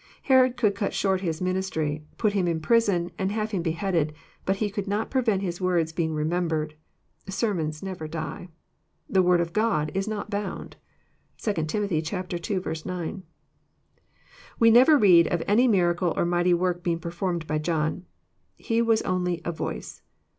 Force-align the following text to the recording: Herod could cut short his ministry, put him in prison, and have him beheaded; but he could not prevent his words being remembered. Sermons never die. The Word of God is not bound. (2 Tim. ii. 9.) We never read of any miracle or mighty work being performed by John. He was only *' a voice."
Herod 0.23 0.57
could 0.57 0.73
cut 0.73 0.95
short 0.95 1.21
his 1.21 1.41
ministry, 1.43 2.03
put 2.17 2.33
him 2.33 2.47
in 2.47 2.59
prison, 2.59 3.11
and 3.19 3.31
have 3.31 3.51
him 3.51 3.61
beheaded; 3.61 4.15
but 4.47 4.55
he 4.55 4.71
could 4.71 4.87
not 4.87 5.11
prevent 5.11 5.43
his 5.43 5.61
words 5.61 5.91
being 5.93 6.15
remembered. 6.15 6.73
Sermons 7.29 7.83
never 7.83 8.07
die. 8.07 8.47
The 9.07 9.21
Word 9.21 9.41
of 9.41 9.53
God 9.53 9.91
is 9.93 10.07
not 10.07 10.31
bound. 10.31 10.75
(2 11.37 11.53
Tim. 11.53 11.87
ii. 11.91 12.01
9.) 12.03 13.23
We 14.57 14.71
never 14.71 14.97
read 14.97 15.27
of 15.27 15.43
any 15.45 15.67
miracle 15.67 16.15
or 16.17 16.25
mighty 16.25 16.55
work 16.55 16.81
being 16.81 16.97
performed 16.97 17.45
by 17.45 17.59
John. 17.59 18.07
He 18.57 18.81
was 18.81 19.03
only 19.03 19.39
*' 19.43 19.45
a 19.45 19.51
voice." 19.51 20.01